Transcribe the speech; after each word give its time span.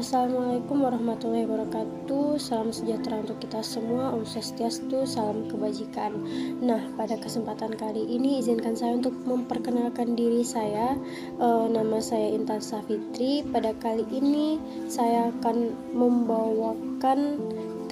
Assalamualaikum 0.00 0.80
warahmatullahi 0.80 1.44
wabarakatuh. 1.44 2.40
Salam 2.40 2.72
sejahtera 2.72 3.20
untuk 3.20 3.36
kita 3.36 3.60
semua. 3.60 4.16
Om 4.16 4.24
Swastiastu, 4.24 5.04
salam 5.04 5.44
kebajikan. 5.44 6.16
Nah, 6.64 6.80
pada 6.96 7.20
kesempatan 7.20 7.76
kali 7.76 8.08
ini 8.08 8.40
izinkan 8.40 8.72
saya 8.72 8.96
untuk 8.96 9.12
memperkenalkan 9.28 10.16
diri 10.16 10.40
saya. 10.40 10.96
E, 11.36 11.48
Nama 11.68 12.00
saya 12.00 12.32
Intan 12.32 12.64
Safitri. 12.64 13.44
Pada 13.44 13.76
kali 13.76 14.08
ini 14.08 14.56
saya 14.88 15.28
akan 15.36 15.68
membawakan 15.92 17.36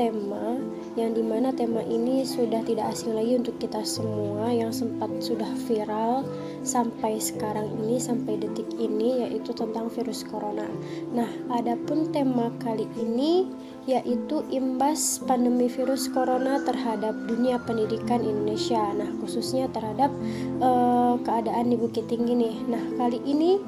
tema 0.01 0.57
yang 0.99 1.15
di 1.15 1.23
mana 1.23 1.55
tema 1.55 1.79
ini 1.87 2.27
sudah 2.27 2.59
tidak 2.67 2.91
asing 2.91 3.15
lagi 3.15 3.39
untuk 3.39 3.55
kita 3.63 3.87
semua 3.87 4.51
yang 4.51 4.75
sempat 4.75 5.07
sudah 5.23 5.47
viral 5.71 6.27
sampai 6.67 7.23
sekarang 7.23 7.71
ini 7.79 8.03
sampai 8.03 8.35
detik 8.35 8.67
ini 8.83 9.23
yaitu 9.23 9.55
tentang 9.55 9.87
virus 9.95 10.27
corona. 10.27 10.67
Nah, 11.15 11.31
adapun 11.55 12.11
tema 12.11 12.51
kali 12.59 12.91
ini 12.99 13.47
yaitu 13.87 14.43
imbas 14.51 15.23
pandemi 15.23 15.71
virus 15.71 16.11
corona 16.11 16.59
terhadap 16.67 17.15
dunia 17.31 17.63
pendidikan 17.63 18.21
Indonesia. 18.21 18.83
Nah, 18.99 19.09
khususnya 19.23 19.71
terhadap 19.71 20.11
uh, 20.59 21.15
keadaan 21.23 21.71
di 21.71 21.79
Bukit 21.79 22.11
Tinggi 22.11 22.35
nih. 22.35 22.57
Nah, 22.67 22.83
kali 22.99 23.23
ini 23.23 23.63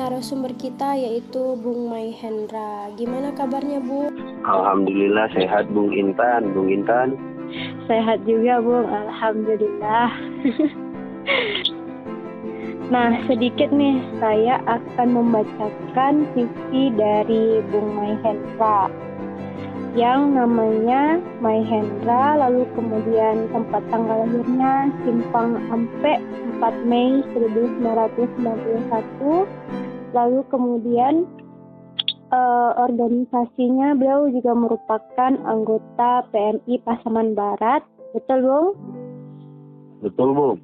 narasumber 0.00 0.56
kita 0.56 0.96
yaitu 0.96 1.60
Bung 1.60 1.92
Mai 1.92 2.10
Hendra. 2.10 2.88
Gimana 2.96 3.36
kabarnya, 3.36 3.84
Bu? 3.84 4.19
Alhamdulillah 4.50 5.30
sehat 5.30 5.70
Bung 5.70 5.94
Intan, 5.94 6.50
Bung 6.50 6.66
Intan. 6.66 7.14
Sehat 7.86 8.26
juga 8.26 8.58
Bung, 8.58 8.90
Alhamdulillah. 8.90 10.10
nah 12.94 13.14
sedikit 13.30 13.70
nih 13.70 14.02
saya 14.18 14.58
akan 14.66 15.08
membacakan 15.14 16.26
sisi 16.34 16.90
dari 16.98 17.62
Bung 17.70 17.94
Mai 17.94 18.18
Hendra 18.26 18.90
yang 19.94 20.34
namanya 20.38 21.18
Mai 21.42 21.66
Hendra 21.66 22.38
lalu 22.38 22.62
kemudian 22.78 23.50
tempat 23.50 23.82
tanggal 23.90 24.22
lahirnya 24.26 24.86
Simpang 25.02 25.58
Ampe 25.70 26.14
4 26.58 26.86
Mei 26.86 27.22
1991 27.34 30.14
lalu 30.14 30.40
kemudian 30.50 31.26
uh, 32.30 32.72
organisasinya 32.78 33.94
beliau 33.98 34.30
juga 34.30 34.52
merupakan 34.54 35.32
anggota 35.46 36.24
PMI 36.30 36.74
Pasaman 36.86 37.34
Barat, 37.34 37.82
betul 38.14 38.38
Bung? 38.42 38.68
Betul 40.00 40.30
Bung. 40.32 40.58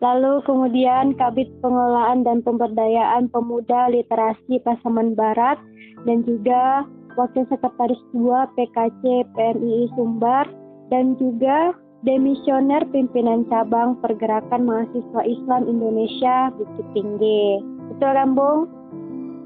Lalu 0.00 0.40
kemudian 0.48 1.12
Kabit 1.20 1.52
Pengelolaan 1.60 2.24
dan 2.24 2.40
Pemberdayaan 2.40 3.28
Pemuda 3.28 3.92
Literasi 3.92 4.56
Pasaman 4.64 5.12
Barat 5.12 5.60
dan 6.08 6.24
juga 6.24 6.88
Wakil 7.20 7.44
Sekretaris 7.52 8.00
2 8.16 8.56
PKC 8.56 9.02
PMI 9.36 9.92
Sumbar 9.92 10.48
dan 10.88 11.18
juga 11.20 11.76
Demisioner 12.00 12.80
Pimpinan 12.88 13.44
Cabang 13.52 14.00
Pergerakan 14.00 14.64
Mahasiswa 14.64 15.22
Islam 15.28 15.68
Indonesia 15.68 16.48
Bukit 16.56 16.86
Tinggi. 16.96 17.60
Betul 17.92 18.10
kan 18.16 18.32
Bung? 18.32 18.79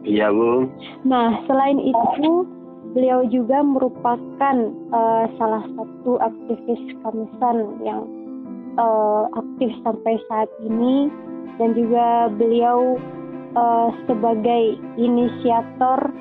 Iya, 0.04 0.28
Bu. 0.28 0.68
Nah, 1.08 1.40
selain 1.48 1.80
itu, 1.80 2.44
beliau 2.92 3.24
juga 3.32 3.64
merupakan 3.64 4.56
uh, 4.92 5.24
salah 5.40 5.64
satu 5.74 6.20
aktivis 6.20 6.82
Kamisan 7.02 7.80
yang 7.82 8.04
uh, 8.76 9.26
aktif 9.32 9.72
sampai 9.82 10.20
saat 10.28 10.50
ini 10.62 11.08
dan 11.56 11.72
juga 11.72 12.28
beliau 12.36 13.00
uh, 13.56 13.88
sebagai 14.04 14.78
inisiator 15.00 16.12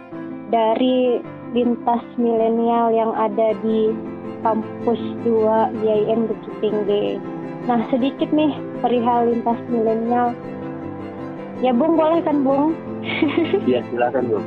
dari 0.50 1.20
lintas 1.54 2.02
milenial 2.18 2.90
yang 2.90 3.12
ada 3.14 3.54
di 3.62 3.94
kampus 4.42 5.02
2 5.28 5.84
IAIN 5.84 6.26
Bukit 6.26 6.54
Tinggi. 6.64 7.20
Nah, 7.64 7.80
sedikit 7.92 8.28
nih 8.34 8.52
perihal 8.84 9.32
lintas 9.32 9.60
milenial. 9.72 10.36
Ya, 11.64 11.72
Bung, 11.72 11.96
boleh 11.96 12.20
kan, 12.26 12.44
Bung? 12.44 12.76
Iya 13.70 13.84
silakan 13.92 14.32
bu. 14.32 14.40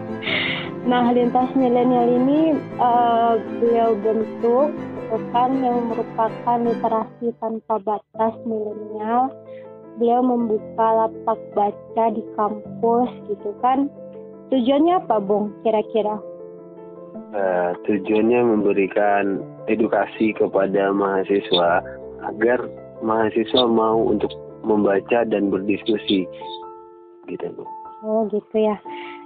Nah 0.87 1.11
lintas 1.11 1.51
milenial 1.59 2.09
ini 2.09 2.55
uh, 2.79 3.37
beliau 3.61 3.99
bentuk 4.01 4.71
kan 5.31 5.51
yang 5.63 5.87
merupakan 5.87 6.59
literasi 6.59 7.31
tanpa 7.39 7.79
batas 7.83 8.35
milenial. 8.43 9.31
Beliau 9.97 10.21
membuka 10.21 10.87
lapak 11.07 11.41
baca 11.57 12.05
di 12.13 12.23
kampus 12.37 13.11
gitu 13.33 13.51
kan. 13.65 13.89
Tujuannya 14.53 15.03
apa, 15.03 15.19
Bung? 15.19 15.57
Kira-kira? 15.65 16.21
Uh, 17.33 17.73
tujuannya 17.89 18.45
memberikan 18.45 19.41
edukasi 19.67 20.37
kepada 20.37 20.93
mahasiswa 20.93 21.83
agar 22.29 22.61
mahasiswa 23.01 23.65
mau 23.67 23.99
untuk 24.05 24.31
membaca 24.63 25.25
dan 25.27 25.49
berdiskusi, 25.49 26.29
gitu, 27.27 27.47
Bu. 27.57 27.65
Oh 28.07 28.23
gitu 28.31 28.55
ya. 28.55 28.79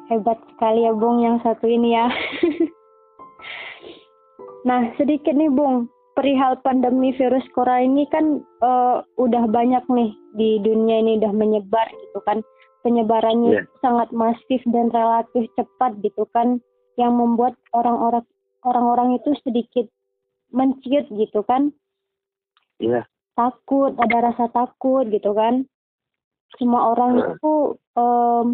Hebat 0.08 0.40
sekali 0.56 0.88
ya 0.88 0.96
Bung 0.96 1.20
yang 1.20 1.36
satu 1.44 1.68
ini 1.68 1.92
ya. 1.92 2.08
nah 4.68 4.88
sedikit 4.96 5.36
nih 5.36 5.52
Bung, 5.52 5.92
perihal 6.16 6.56
pandemi 6.64 7.12
virus 7.14 7.44
corona 7.52 7.84
ini 7.84 8.08
kan 8.08 8.40
uh, 8.64 9.04
udah 9.20 9.44
banyak 9.52 9.84
nih 9.92 10.10
di 10.34 10.50
dunia 10.64 11.04
ini 11.04 11.20
udah 11.20 11.32
menyebar 11.36 11.86
gitu 11.92 12.24
kan. 12.24 12.40
Penyebarannya 12.80 13.60
yeah. 13.60 13.64
sangat 13.84 14.08
masif 14.16 14.64
dan 14.72 14.88
relatif 14.88 15.44
cepat 15.52 16.00
gitu 16.00 16.24
kan 16.32 16.64
yang 16.96 17.12
membuat 17.12 17.52
orang-orang 17.76 18.24
orang-orang 18.64 19.20
itu 19.20 19.36
sedikit 19.44 19.84
menciut 20.48 21.04
gitu 21.12 21.44
kan. 21.44 21.76
Iya. 22.80 23.04
Yeah. 23.04 23.06
Takut, 23.36 23.92
ada 24.00 24.32
rasa 24.32 24.48
takut 24.48 25.04
gitu 25.12 25.36
kan 25.36 25.68
semua 26.58 26.96
orang 26.96 27.12
iya. 27.14 27.26
itu 27.36 27.54
um, 27.94 28.46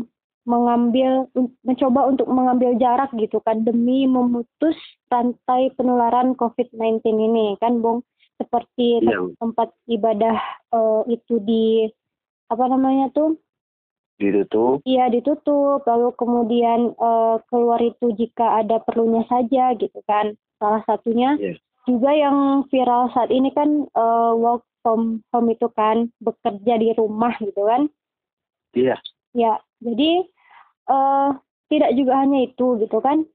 mengambil 0.46 1.26
mencoba 1.66 2.06
untuk 2.06 2.30
mengambil 2.30 2.78
jarak 2.78 3.10
gitu 3.18 3.42
kan 3.42 3.66
demi 3.66 4.06
memutus 4.06 4.78
rantai 5.10 5.74
penularan 5.74 6.38
COVID-19 6.38 7.02
ini 7.02 7.58
kan 7.58 7.82
Bung? 7.82 8.06
Seperti 8.38 9.02
ya. 9.02 9.26
tempat 9.42 9.74
ibadah 9.90 10.38
uh, 10.70 11.02
itu 11.10 11.42
di 11.42 11.90
apa 12.46 12.64
namanya 12.70 13.10
tuh? 13.10 13.34
Ditutup. 14.16 14.80
Iya 14.86 15.10
ditutup 15.10 15.82
lalu 15.84 16.14
kemudian 16.14 16.94
uh, 16.96 17.42
keluar 17.50 17.82
itu 17.82 18.14
jika 18.14 18.62
ada 18.62 18.78
perlunya 18.80 19.26
saja 19.26 19.74
gitu 19.74 19.98
kan. 20.06 20.38
Salah 20.62 20.80
satunya 20.86 21.36
yeah. 21.36 21.58
juga 21.84 22.14
yang 22.14 22.64
viral 22.70 23.12
saat 23.12 23.28
ini 23.34 23.50
kan 23.52 23.84
uh, 23.92 24.32
work 24.32 24.64
from 24.80 25.26
home 25.34 25.50
itu 25.50 25.66
kan 25.74 26.08
bekerja 26.22 26.78
di 26.78 26.94
rumah 26.94 27.34
gitu 27.42 27.66
kan? 27.66 27.90
Iya. 28.76 28.96
Ya 29.36 29.60
jadi 29.80 30.24
uh, 30.90 31.30
tidak 31.66 31.90
juga 31.94 32.12
hanya 32.22 32.46
itu 32.46 32.78
gitu 32.82 32.98
kan 33.02 33.26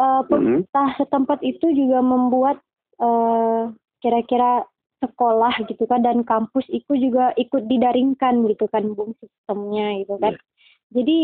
uh, 0.00 0.22
pemerintah 0.26 0.94
mm-hmm. 0.94 1.00
setempat 1.04 1.38
itu 1.44 1.66
juga 1.72 1.98
membuat 2.04 2.56
uh, 3.00 3.72
kira-kira 4.04 4.64
sekolah 4.98 5.54
gitu 5.70 5.86
kan 5.86 6.02
dan 6.02 6.26
kampus 6.26 6.66
itu 6.70 6.90
juga 6.98 7.30
ikut 7.38 7.70
didaringkan 7.70 8.42
gitu 8.50 8.66
kan 8.66 8.82
bung 8.98 9.14
sistemnya 9.22 10.02
gitu 10.02 10.18
kan 10.18 10.34
yeah. 10.34 10.42
jadi 10.90 11.18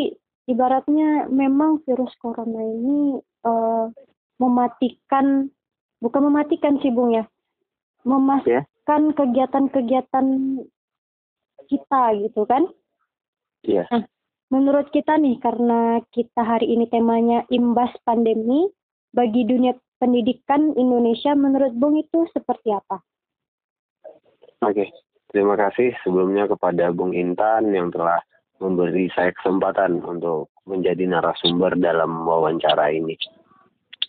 ibaratnya 0.46 1.26
memang 1.26 1.82
virus 1.82 2.14
corona 2.22 2.62
ini 2.62 3.18
uh, 3.42 3.90
mematikan 4.38 5.50
bukan 5.98 6.22
mematikan 6.30 6.78
sih 6.78 6.94
bung 6.94 7.18
ya 7.18 7.26
memas 8.06 8.46
yeah 8.46 8.62
kan 8.84 9.16
kegiatan-kegiatan 9.16 10.26
kita 11.64 12.02
gitu 12.20 12.42
kan? 12.44 12.68
Iya. 13.64 13.88
Nah, 13.88 14.04
menurut 14.52 14.88
kita 14.92 15.16
nih 15.16 15.40
karena 15.40 16.00
kita 16.12 16.42
hari 16.44 16.72
ini 16.72 16.88
temanya 16.90 17.44
imbas 17.48 17.92
pandemi 18.04 18.68
bagi 19.14 19.46
dunia 19.46 19.78
pendidikan 20.02 20.74
Indonesia 20.74 21.32
menurut 21.32 21.72
Bung 21.78 21.96
itu 21.96 22.26
seperti 22.34 22.74
apa? 22.74 23.00
Oke, 24.64 24.90
terima 25.30 25.54
kasih 25.54 25.94
sebelumnya 26.02 26.48
kepada 26.50 26.90
Bung 26.90 27.14
Intan 27.14 27.70
yang 27.72 27.92
telah 27.94 28.20
memberi 28.58 29.12
saya 29.12 29.30
kesempatan 29.36 30.00
untuk 30.02 30.50
menjadi 30.64 31.04
narasumber 31.04 31.76
dalam 31.76 32.24
wawancara 32.24 32.90
ini. 32.90 33.16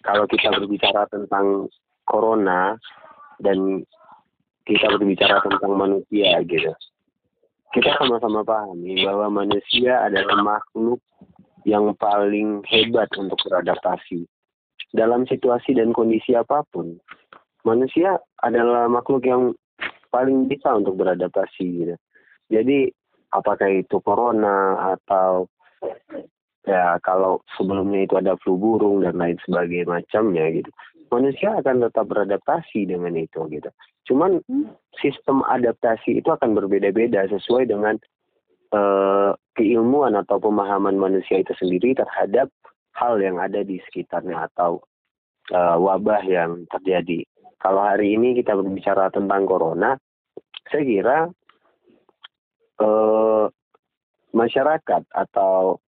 Kalau 0.06 0.30
kita 0.30 0.54
berbicara 0.54 1.10
tentang 1.10 1.68
corona 2.06 2.78
dan 3.42 3.84
kita 4.66 4.88
berbicara 4.96 5.42
tentang 5.44 5.74
manusia 5.76 6.40
gitu. 6.46 6.72
Kita 7.76 7.92
sama-sama 8.00 8.40
pahami 8.48 9.04
bahwa 9.04 9.44
manusia 9.44 10.00
adalah 10.08 10.40
makhluk 10.40 11.04
yang 11.68 11.92
paling 12.00 12.64
hebat 12.72 13.12
untuk 13.20 13.36
beradaptasi. 13.44 14.24
Dalam 14.96 15.28
situasi 15.28 15.76
dan 15.76 15.92
kondisi 15.92 16.32
apa 16.40 16.64
pun, 16.72 16.96
manusia 17.68 18.16
adalah 18.40 18.88
makhluk 18.88 19.28
yang 19.28 19.52
paling 20.08 20.48
bisa 20.48 20.72
untuk 20.72 20.96
beradaptasi 20.96 21.66
gitu. 21.84 21.96
Jadi 22.48 22.88
apakah 23.36 23.68
itu 23.68 24.00
corona 24.00 24.96
atau 24.96 25.52
ya 26.64 26.96
kalau 27.04 27.44
sebelumnya 27.60 28.08
itu 28.08 28.16
ada 28.16 28.40
flu 28.40 28.56
burung 28.56 29.04
dan 29.04 29.20
lain 29.20 29.36
sebagainya 29.44 30.00
macamnya 30.00 30.48
gitu 30.56 30.72
manusia 31.12 31.58
akan 31.60 31.86
tetap 31.90 32.06
beradaptasi 32.10 32.90
dengan 32.90 33.14
itu 33.16 33.46
gitu. 33.52 33.70
Cuman 34.10 34.42
hmm. 34.46 34.74
sistem 35.02 35.42
adaptasi 35.46 36.22
itu 36.22 36.30
akan 36.30 36.54
berbeda-beda 36.58 37.26
sesuai 37.30 37.70
dengan 37.70 37.98
uh, 38.74 39.34
keilmuan 39.58 40.18
atau 40.18 40.38
pemahaman 40.38 40.98
manusia 40.98 41.42
itu 41.42 41.54
sendiri 41.58 41.98
terhadap 41.98 42.50
hal 42.96 43.20
yang 43.20 43.42
ada 43.42 43.62
di 43.66 43.82
sekitarnya 43.90 44.48
atau 44.52 44.82
uh, 45.52 45.78
wabah 45.78 46.24
yang 46.26 46.64
terjadi. 46.72 47.26
Kalau 47.60 47.82
hari 47.82 48.14
ini 48.14 48.38
kita 48.38 48.54
berbicara 48.54 49.10
tentang 49.10 49.50
corona 49.50 49.98
saya 50.70 50.84
kira 50.86 51.18
uh, 52.82 53.46
masyarakat 54.34 55.04
atau 55.14 55.80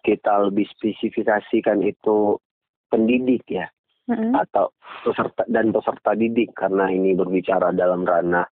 kita 0.00 0.48
lebih 0.48 0.64
spesifikasikan 0.72 1.84
itu 1.84 2.40
pendidik 2.88 3.44
ya 3.46 3.68
mm-hmm. 4.10 4.32
atau 4.34 4.74
peserta 5.06 5.46
dan 5.46 5.70
peserta 5.70 6.10
didik 6.18 6.50
karena 6.58 6.90
ini 6.90 7.14
berbicara 7.14 7.70
dalam 7.70 8.02
ranah 8.02 8.46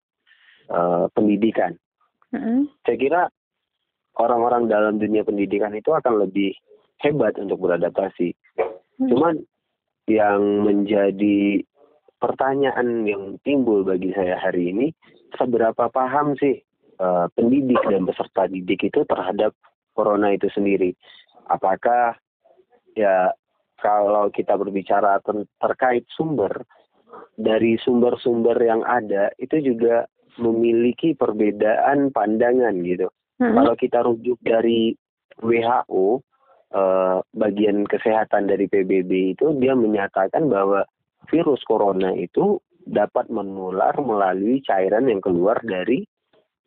uh, 0.71 1.11
pendidikan. 1.11 1.75
Mm-hmm. 2.31 2.59
Saya 2.87 2.97
kira 2.97 3.23
orang-orang 4.23 4.71
dalam 4.71 5.03
dunia 5.03 5.27
pendidikan 5.27 5.75
itu 5.75 5.91
akan 5.91 6.23
lebih 6.23 6.55
hebat 7.03 7.35
untuk 7.43 7.59
beradaptasi. 7.59 8.31
Mm-hmm. 8.33 9.09
Cuman 9.11 9.35
yang 10.09 10.65
menjadi 10.65 11.61
pertanyaan 12.19 13.05
yang 13.05 13.37
timbul 13.43 13.83
bagi 13.83 14.15
saya 14.15 14.39
hari 14.39 14.73
ini, 14.73 14.87
seberapa 15.37 15.91
paham 15.91 16.35
sih 16.39 16.63
uh, 17.03 17.27
pendidik 17.35 17.79
dan 17.87 18.07
peserta 18.07 18.47
didik 18.49 18.89
itu 18.89 19.05
terhadap 19.05 19.53
corona 19.93 20.33
itu 20.33 20.49
sendiri? 20.55 20.95
Apakah 21.49 22.17
ya 22.99 23.33
kalau 23.79 24.29
kita 24.35 24.59
berbicara 24.59 25.23
ter 25.23 25.47
terkait 25.63 26.05
sumber 26.13 26.67
dari 27.39 27.79
sumber-sumber 27.81 28.59
yang 28.59 28.83
ada 28.85 29.31
itu 29.39 29.63
juga 29.63 30.05
memiliki 30.39 31.15
perbedaan 31.15 32.11
pandangan 32.15 32.75
gitu. 32.83 33.11
Hmm. 33.39 33.55
Kalau 33.55 33.75
kita 33.79 33.99
rujuk 34.07 34.39
dari 34.43 34.95
WHO 35.39 36.23
eh, 36.75 37.19
bagian 37.23 37.87
kesehatan 37.87 38.51
dari 38.51 38.67
PBB 38.67 39.39
itu 39.39 39.55
dia 39.59 39.75
menyatakan 39.79 40.51
bahwa 40.51 40.83
virus 41.31 41.63
corona 41.67 42.15
itu 42.15 42.59
dapat 42.89 43.29
menular 43.29 43.95
melalui 44.01 44.65
cairan 44.65 45.07
yang 45.07 45.21
keluar 45.21 45.61
dari 45.61 46.03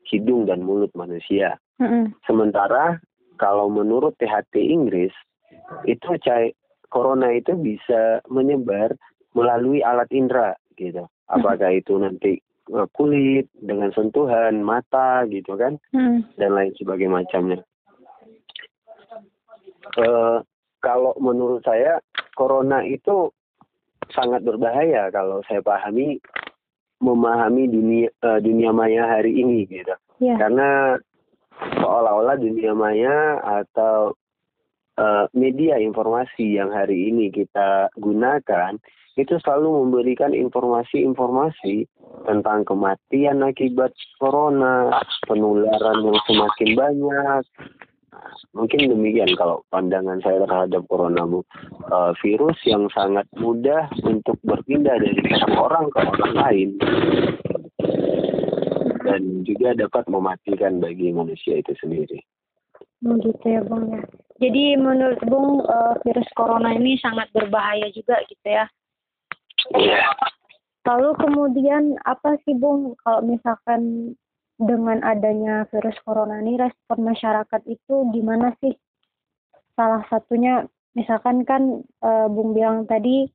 hidung 0.08 0.46
dan 0.46 0.62
mulut 0.64 0.92
manusia. 0.94 1.58
Hmm. 1.82 2.14
Sementara 2.28 3.02
kalau 3.42 3.68
menurut 3.74 4.14
THT 4.22 4.54
Inggris 4.62 5.14
itu 5.90 6.10
cair 6.22 6.54
corona 6.92 7.32
itu 7.32 7.56
bisa 7.56 8.20
menyebar 8.28 8.94
melalui 9.32 9.80
alat 9.80 10.12
indera 10.12 10.54
gitu. 10.76 11.08
Apakah 11.32 11.72
itu 11.72 11.96
nanti 11.96 12.44
e, 12.68 12.80
kulit 12.92 13.48
dengan 13.56 13.96
sentuhan 13.96 14.60
mata 14.60 15.24
gitu 15.32 15.56
kan 15.56 15.80
hmm. 15.96 16.36
dan 16.36 16.52
lain 16.52 16.76
sebagainya 16.76 17.24
macamnya. 17.24 17.60
Uh, 19.92 20.40
kalau 20.80 21.12
menurut 21.20 21.60
saya 21.68 22.00
corona 22.36 22.80
itu 22.88 23.28
sangat 24.16 24.44
berbahaya 24.44 25.12
kalau 25.12 25.44
saya 25.48 25.60
pahami 25.60 26.16
memahami 27.02 27.68
dunia 27.68 28.08
uh, 28.24 28.40
dunia 28.40 28.72
maya 28.72 29.10
hari 29.10 29.36
ini 29.42 29.68
gitu. 29.68 29.92
Yeah. 30.22 30.38
Karena 30.38 30.96
seolah-olah 31.82 32.38
dunia 32.40 32.72
maya 32.78 33.42
atau 33.42 34.16
uh, 34.98 35.26
media 35.32 35.80
informasi 35.80 36.60
yang 36.60 36.74
hari 36.74 37.12
ini 37.14 37.32
kita 37.32 37.92
gunakan 38.00 38.80
itu 39.20 39.36
selalu 39.44 39.86
memberikan 39.86 40.32
informasi-informasi 40.32 41.84
tentang 42.24 42.64
kematian 42.64 43.44
akibat 43.44 43.92
corona, 44.18 45.04
penularan 45.28 46.00
yang 46.08 46.20
semakin 46.24 46.70
banyak. 46.80 47.44
Mungkin 48.56 48.92
demikian 48.92 49.32
kalau 49.36 49.64
pandangan 49.68 50.24
saya 50.24 50.44
terhadap 50.48 50.84
corona 50.88 51.28
bu. 51.28 51.44
Uh, 51.92 52.16
virus 52.24 52.56
yang 52.64 52.88
sangat 52.96 53.28
mudah 53.36 53.92
untuk 54.08 54.40
berpindah 54.48 54.96
dari 54.96 55.20
satu 55.36 55.60
orang 55.60 55.86
ke 55.92 56.00
orang 56.00 56.34
lain 56.36 56.70
dan 59.04 59.44
juga 59.44 59.76
dapat 59.76 60.08
mematikan 60.08 60.80
bagi 60.80 61.12
manusia 61.12 61.60
itu 61.60 61.76
sendiri. 61.84 62.22
Begitu 63.02 63.46
ya 63.46 63.62
bang 63.66 63.86
ya. 63.98 64.04
Jadi 64.42 64.78
menurut 64.78 65.22
Bung 65.26 65.66
uh, 65.66 65.98
virus 66.02 66.30
corona 66.34 66.74
ini 66.74 66.98
sangat 66.98 67.30
berbahaya 67.34 67.90
juga 67.94 68.22
gitu 68.26 68.48
ya. 68.48 68.66
Iya. 69.78 70.02
Lalu 70.86 71.10
kemudian 71.18 71.98
apa 72.06 72.38
sih 72.46 72.58
Bung 72.58 72.98
kalau 73.06 73.22
misalkan 73.22 74.14
dengan 74.58 75.02
adanya 75.06 75.66
virus 75.70 75.98
corona 76.06 76.42
ini 76.42 76.58
respon 76.58 77.06
masyarakat 77.06 77.62
itu 77.70 77.96
gimana 78.14 78.54
sih? 78.62 78.74
Salah 79.78 80.06
satunya 80.10 80.66
misalkan 80.98 81.46
kan 81.46 81.86
uh, 82.02 82.26
Bung 82.30 82.58
bilang 82.58 82.90
tadi 82.90 83.30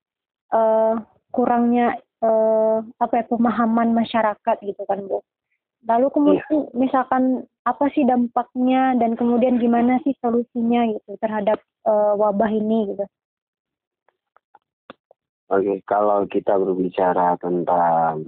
uh, 0.55 0.95
kurangnya 1.31 1.95
uh, 2.23 2.83
apa 2.99 3.23
ya 3.23 3.25
pemahaman 3.31 3.95
masyarakat 3.95 4.57
gitu 4.63 4.83
kan 4.87 5.07
Bu. 5.07 5.23
Lalu 5.87 6.07
kemudian 6.11 6.43
yeah. 6.51 6.67
misalkan 6.75 7.47
apa 7.63 7.87
sih 7.95 8.03
dampaknya 8.03 8.99
dan 8.99 9.15
kemudian 9.15 9.63
gimana 9.63 10.03
sih 10.03 10.15
solusinya 10.19 10.87
gitu 10.91 11.15
terhadap 11.23 11.63
uh, 11.87 12.19
wabah 12.19 12.51
ini 12.51 12.91
gitu. 12.95 13.07
Oke, 15.47 15.79
kalau 15.87 16.27
kita 16.27 16.59
berbicara 16.59 17.39
tentang 17.39 18.27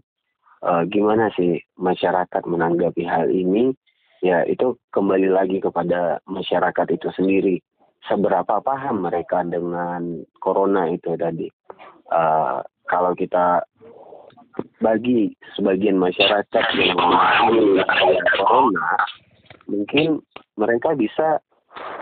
uh, 0.62 0.82
gimana 0.86 1.34
sih 1.34 1.58
masyarakat 1.74 2.46
menanggapi 2.46 3.02
hal 3.02 3.26
ini, 3.26 3.74
ya 4.22 4.46
itu 4.46 4.78
kembali 4.94 5.26
lagi 5.26 5.58
kepada 5.58 6.22
masyarakat 6.30 6.86
itu 6.94 7.10
sendiri. 7.10 7.58
Seberapa 8.06 8.62
paham 8.62 9.02
mereka 9.02 9.42
dengan 9.42 10.22
corona 10.38 10.86
itu 10.86 11.18
tadi. 11.18 11.50
Uh, 12.06 12.62
kalau 12.86 13.12
kita 13.18 13.66
bagi 14.78 15.34
sebagian 15.58 15.98
masyarakat 15.98 16.64
yang 16.78 16.96
memahami 16.96 17.82
corona, 18.38 18.90
mungkin 19.66 20.22
mereka 20.58 20.94
bisa 20.94 21.42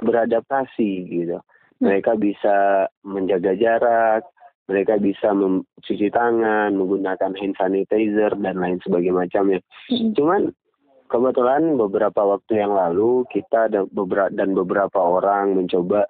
beradaptasi 0.04 0.90
gitu. 1.08 1.38
Hmm. 1.40 1.92
Mereka 1.92 2.16
bisa 2.16 2.88
menjaga 3.04 3.52
jarak, 3.56 4.22
mereka 4.66 4.98
bisa 4.98 5.30
mencuci 5.30 6.08
tangan, 6.10 6.74
menggunakan 6.74 7.32
hand 7.36 7.54
sanitizer 7.56 8.32
dan 8.40 8.56
lain 8.58 8.80
sebagainya 8.82 9.14
macamnya. 9.26 9.60
Cuman 9.90 10.50
kebetulan 11.06 11.78
beberapa 11.78 12.36
waktu 12.36 12.66
yang 12.66 12.74
lalu 12.74 13.22
kita 13.30 13.70
dan 13.70 13.86
beberapa 13.94 14.32
dan 14.34 14.56
beberapa 14.56 14.98
orang 14.98 15.54
mencoba 15.54 16.08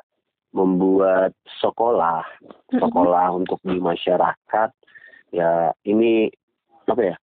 membuat 0.57 1.37
sekolah, 1.61 2.25
hmm. 2.73 2.81
sekolah 2.81 3.27
untuk 3.37 3.61
di 3.61 3.77
masyarakat. 3.77 4.71
Ya 5.35 5.75
ini 5.85 6.31
apa 6.87 7.03
ya? 7.03 7.17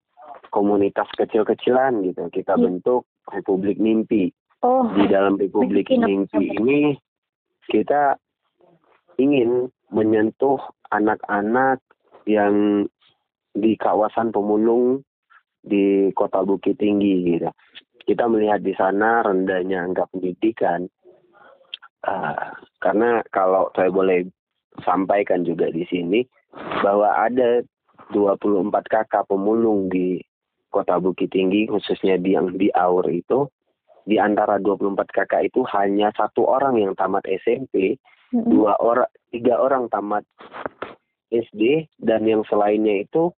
komunitas 0.53 1.09
kecil-kecilan 1.17 2.05
gitu 2.05 2.29
kita 2.29 2.53
hmm. 2.53 2.61
bentuk 2.61 3.09
Republik 3.33 3.81
Mimpi. 3.81 4.29
Oh. 4.61 4.85
Di 4.93 5.09
dalam 5.09 5.41
Republik 5.41 5.89
Mimpi 5.89 6.53
ini 6.61 6.93
kita 7.67 8.21
ingin 9.17 9.73
menyentuh 9.89 10.61
anak-anak 10.93 11.81
yang 12.29 12.85
di 13.53 13.73
kawasan 13.77 14.29
pemulung 14.29 15.01
di 15.65 16.13
Kota 16.13 16.45
Bukit 16.45 16.77
Tinggi 16.77 17.33
gitu. 17.33 17.49
Kita 18.03 18.29
melihat 18.29 18.61
di 18.61 18.77
sana 18.77 19.25
rendahnya 19.25 19.89
angka 19.89 20.05
pendidikan. 20.11 20.85
Uh, 22.03 22.51
karena 22.83 23.23
kalau 23.31 23.71
saya 23.71 23.87
boleh 23.87 24.27
sampaikan 24.83 25.47
juga 25.47 25.71
di 25.71 25.87
sini 25.87 26.19
bahwa 26.83 27.15
ada 27.15 27.63
24 28.13 28.69
kakak 28.85 29.25
pemulung 29.25 29.89
di 29.89 30.21
Kota 30.69 31.01
Bukit 31.01 31.33
Tinggi 31.33 31.65
khususnya 31.65 32.21
di 32.21 32.37
yang 32.37 32.53
di 32.53 32.69
Aur 32.73 33.05
itu 33.09 33.49
di 34.03 34.19
antara 34.19 34.59
24 34.59 34.99
kakak 35.09 35.47
itu 35.47 35.63
hanya 35.73 36.11
satu 36.15 36.43
orang 36.47 36.75
yang 36.79 36.93
tamat 36.93 37.23
SMP, 37.25 37.95
mm-hmm. 37.95 38.47
dua 38.51 38.75
orang, 38.79 39.09
tiga 39.31 39.59
orang 39.59 39.87
tamat 39.87 40.27
SD 41.31 41.87
dan 42.03 42.27
yang 42.27 42.43
selainnya 42.45 43.03
itu 43.03 43.31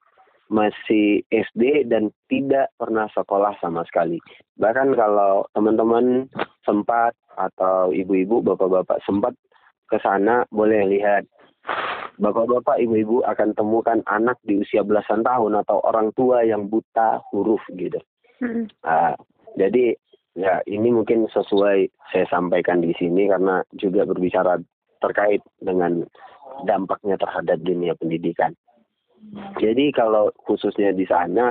masih 0.46 1.26
SD 1.34 1.90
dan 1.90 2.14
tidak 2.30 2.70
pernah 2.78 3.10
sekolah 3.14 3.58
sama 3.62 3.82
sekali. 3.90 4.22
Bahkan 4.62 4.94
kalau 4.94 5.46
teman-teman 5.58 6.30
sempat 6.62 7.18
atau 7.34 7.90
ibu-ibu, 7.90 8.46
bapak-bapak 8.46 9.02
sempat 9.06 9.34
ke 9.90 9.98
sana 10.02 10.46
boleh 10.50 10.86
lihat 10.86 11.26
bapak-bapak, 12.20 12.80
ibu-ibu 12.82 13.24
akan 13.26 13.56
temukan 13.56 14.00
anak 14.08 14.40
di 14.44 14.62
usia 14.62 14.82
belasan 14.82 15.24
tahun 15.24 15.62
atau 15.66 15.82
orang 15.84 16.12
tua 16.16 16.44
yang 16.44 16.68
buta 16.68 17.24
huruf 17.32 17.62
gitu. 17.76 18.00
Hmm. 18.40 18.68
Uh, 18.84 19.16
jadi 19.56 19.96
ya 20.36 20.60
ini 20.68 20.92
mungkin 20.92 21.32
sesuai 21.32 21.88
saya 22.12 22.28
sampaikan 22.28 22.84
di 22.84 22.92
sini 23.00 23.32
karena 23.32 23.64
juga 23.80 24.04
berbicara 24.04 24.60
terkait 25.00 25.40
dengan 25.64 26.04
dampaknya 26.68 27.16
terhadap 27.16 27.60
dunia 27.64 27.96
pendidikan. 27.96 28.52
Jadi 29.58 29.90
kalau 29.90 30.30
khususnya 30.46 30.94
di 30.94 31.08
sana 31.10 31.50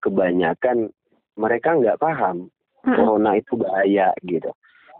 kebanyakan 0.00 0.88
mereka 1.36 1.76
nggak 1.76 2.00
paham 2.00 2.48
corona 2.80 3.36
itu 3.36 3.60
bahaya 3.60 4.14
gitu. 4.24 4.50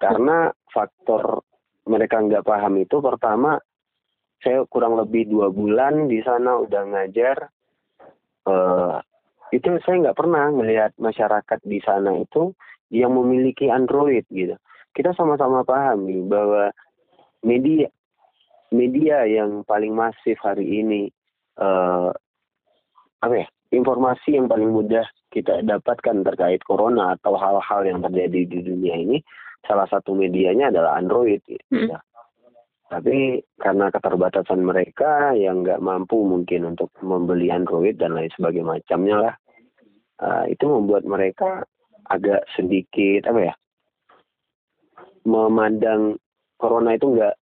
Karena 0.00 0.52
faktor 0.68 1.40
mereka 1.88 2.20
nggak 2.20 2.44
paham 2.44 2.76
itu 2.80 3.00
pertama 3.00 3.56
saya 4.40 4.64
kurang 4.68 4.96
lebih 4.96 5.28
dua 5.28 5.52
bulan 5.52 6.08
di 6.08 6.24
sana 6.24 6.60
udah 6.64 6.82
ngajar 6.92 7.36
uh, 8.48 8.98
itu 9.50 9.66
saya 9.84 10.08
nggak 10.08 10.18
pernah 10.18 10.48
melihat 10.54 10.92
masyarakat 10.96 11.60
di 11.66 11.78
sana 11.84 12.16
itu 12.16 12.54
yang 12.90 13.14
memiliki 13.14 13.68
Android 13.68 14.24
gitu 14.32 14.56
kita 14.96 15.14
sama-sama 15.14 15.62
pahami 15.62 16.24
bahwa 16.26 16.72
media 17.44 17.86
media 18.70 19.26
yang 19.26 19.62
paling 19.66 19.94
masif 19.94 20.38
hari 20.42 20.82
ini 20.82 21.10
uh, 21.58 22.10
apa 23.20 23.34
ya 23.44 23.48
informasi 23.70 24.34
yang 24.34 24.50
paling 24.50 24.70
mudah 24.70 25.06
kita 25.30 25.62
dapatkan 25.62 26.26
terkait 26.26 26.62
corona 26.66 27.14
atau 27.14 27.38
hal-hal 27.38 27.86
yang 27.86 28.02
terjadi 28.02 28.40
di 28.50 28.58
dunia 28.66 28.94
ini 28.98 29.18
salah 29.62 29.86
satu 29.86 30.16
medianya 30.16 30.74
adalah 30.74 30.98
Android 30.98 31.38
gitu. 31.46 31.62
Hmm. 31.70 32.00
Tapi 32.90 33.38
karena 33.54 33.86
keterbatasan 33.94 34.66
mereka 34.66 35.30
yang 35.38 35.62
nggak 35.62 35.78
mampu 35.78 36.26
mungkin 36.26 36.74
untuk 36.74 36.90
membeli 36.98 37.46
Android 37.46 37.94
dan 37.94 38.18
lain 38.18 38.34
sebagainya 38.34 38.66
macamnya 38.66 39.16
lah, 39.30 39.34
uh, 40.18 40.44
itu 40.50 40.66
membuat 40.66 41.06
mereka 41.06 41.62
agak 42.10 42.42
sedikit 42.58 43.30
apa 43.30 43.40
ya, 43.46 43.54
memandang 45.22 46.18
corona 46.58 46.98
itu 46.98 47.14
nggak 47.14 47.38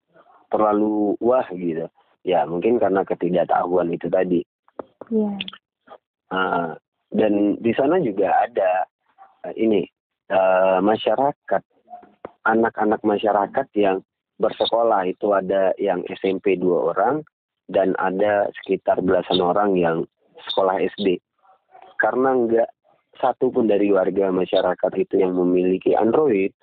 terlalu 0.52 1.16
wah 1.24 1.48
gitu. 1.56 1.88
Ya 2.28 2.44
mungkin 2.44 2.76
karena 2.76 3.08
ketidaktahuan 3.08 3.88
itu 3.96 4.12
tadi. 4.12 4.44
Yeah. 5.08 5.32
Iya. 5.32 5.56
Uh, 6.28 6.70
dan 7.16 7.56
di 7.64 7.72
sana 7.72 8.04
juga 8.04 8.36
ada 8.44 8.84
uh, 9.48 9.56
ini 9.56 9.88
uh, 10.28 10.84
masyarakat, 10.84 11.64
anak-anak 12.44 13.00
masyarakat 13.00 13.68
yang 13.80 14.04
bersekolah 14.38 15.10
itu 15.10 15.34
ada 15.34 15.74
yang 15.82 16.06
SMP 16.10 16.58
dua 16.58 16.94
orang 16.94 17.26
dan 17.68 17.98
ada 18.00 18.48
sekitar 18.62 19.02
belasan 19.04 19.42
orang 19.44 19.76
yang 19.76 19.98
sekolah 20.50 20.80
SD. 20.96 21.20
Karena 21.98 22.38
nggak 22.38 22.70
satu 23.18 23.50
pun 23.50 23.66
dari 23.66 23.90
warga 23.90 24.30
masyarakat 24.30 24.92
itu 24.98 25.20
yang 25.20 25.34
memiliki 25.34 25.98
Android, 25.98 26.54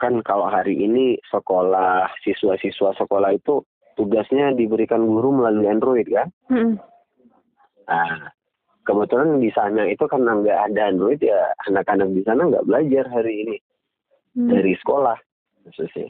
kan 0.00 0.20
kalau 0.24 0.48
hari 0.48 0.76
ini 0.76 1.20
sekolah 1.28 2.08
siswa-siswa 2.24 2.96
sekolah 2.96 3.36
itu 3.36 3.64
tugasnya 3.96 4.52
diberikan 4.56 5.04
guru 5.04 5.40
melalui 5.44 5.68
Android 5.68 6.08
kan? 6.08 6.28
Hmm. 6.48 6.80
Nah, 7.86 8.32
kebetulan 8.84 9.40
di 9.40 9.52
sana 9.52 9.88
itu 9.88 10.04
karena 10.08 10.36
nggak 10.36 10.60
ada 10.72 10.80
Android 10.92 11.20
ya 11.20 11.52
anak-anak 11.68 12.08
di 12.12 12.22
sana 12.24 12.48
nggak 12.48 12.66
belajar 12.66 13.04
hari 13.08 13.34
ini 13.46 13.56
hmm. 14.36 14.48
dari 14.52 14.72
sekolah 14.80 15.16
khususnya. 15.68 16.08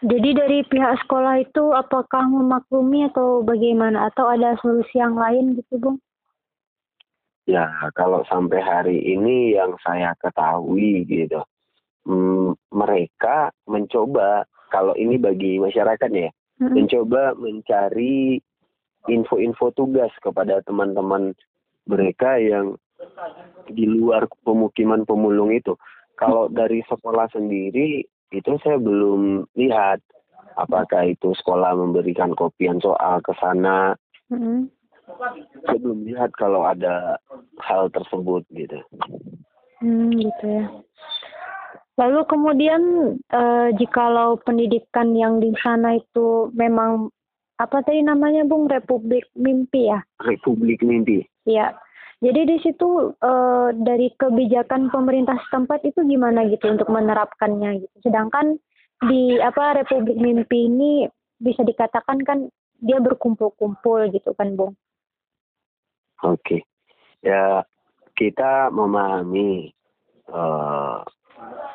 Jadi 0.00 0.32
dari 0.32 0.58
pihak 0.64 1.04
sekolah 1.04 1.44
itu 1.44 1.76
apakah 1.76 2.24
memaklumi 2.24 3.12
atau 3.12 3.44
bagaimana 3.44 4.08
atau 4.08 4.32
ada 4.32 4.56
solusi 4.64 4.96
yang 4.96 5.12
lain 5.12 5.60
gitu, 5.60 5.76
Bung? 5.76 5.98
Ya, 7.44 7.68
kalau 7.92 8.24
sampai 8.24 8.64
hari 8.64 8.98
ini 9.04 9.52
yang 9.52 9.76
saya 9.84 10.16
ketahui 10.16 11.04
gitu, 11.04 11.44
hmm, 12.08 12.56
mereka 12.72 13.52
mencoba 13.68 14.48
kalau 14.72 14.96
ini 14.96 15.20
bagi 15.20 15.60
masyarakat 15.60 16.10
ya, 16.14 16.30
hmm. 16.64 16.72
mencoba 16.72 17.36
mencari 17.36 18.40
info-info 19.08 19.72
tugas 19.76 20.12
kepada 20.24 20.64
teman-teman 20.64 21.36
mereka 21.84 22.40
yang 22.40 22.76
di 23.68 23.84
luar 23.84 24.28
pemukiman 24.44 25.04
pemulung 25.04 25.52
itu. 25.52 25.76
Kalau 26.16 26.52
dari 26.52 26.84
sekolah 26.84 27.32
sendiri 27.32 28.04
itu 28.30 28.56
saya 28.62 28.78
belum 28.78 29.46
lihat 29.58 29.98
apakah 30.58 31.10
itu 31.10 31.34
sekolah 31.34 31.74
memberikan 31.74 32.34
kopian 32.34 32.78
soal 32.82 33.18
ke 33.22 33.34
sana. 33.38 33.94
Mm-hmm. 34.30 34.70
Saya 35.66 35.78
belum 35.82 36.00
lihat 36.06 36.30
kalau 36.38 36.62
ada 36.62 37.18
hal 37.58 37.90
tersebut 37.90 38.46
gitu. 38.54 38.78
Hmm, 39.82 40.14
gitu 40.14 40.46
ya. 40.46 40.64
Lalu 41.98 42.20
kemudian 42.30 42.82
eh, 43.18 43.68
jikalau 43.76 44.38
pendidikan 44.40 45.12
yang 45.12 45.42
di 45.42 45.52
sana 45.60 45.98
itu 45.98 46.48
memang 46.54 47.10
apa 47.60 47.84
tadi 47.84 48.00
namanya 48.00 48.46
Bung 48.48 48.70
Republik 48.70 49.28
Mimpi 49.36 49.90
ya? 49.90 50.00
Republik 50.24 50.80
Mimpi. 50.80 51.26
Iya. 51.44 51.76
Jadi 52.20 52.40
di 52.44 52.56
situ 52.60 53.16
uh, 53.16 53.68
dari 53.72 54.12
kebijakan 54.12 54.92
pemerintah 54.92 55.40
setempat 55.48 55.88
itu 55.88 56.04
gimana 56.04 56.44
gitu 56.52 56.68
untuk 56.68 56.92
menerapkannya 56.92 57.80
gitu. 57.80 57.96
Sedangkan 58.04 58.60
di 59.08 59.40
apa 59.40 59.80
Republik 59.80 60.20
Mimpi 60.20 60.68
ini 60.68 61.08
bisa 61.40 61.64
dikatakan 61.64 62.20
kan 62.20 62.52
dia 62.84 63.00
berkumpul-kumpul 63.00 64.12
gitu 64.12 64.36
kan, 64.36 64.52
Bung. 64.52 64.76
Oke. 66.20 66.44
Okay. 66.44 66.60
Ya, 67.24 67.64
kita 68.12 68.68
memahami 68.68 69.72
uh, 70.28 71.00